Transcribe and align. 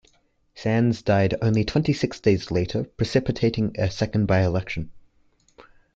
Sands 0.55 1.03
died 1.03 1.35
only 1.43 1.63
twenty-six 1.63 2.19
days 2.19 2.49
later, 2.49 2.85
precipitating 2.85 3.75
a 3.77 3.91
second 3.91 4.25
by-election. 4.25 4.89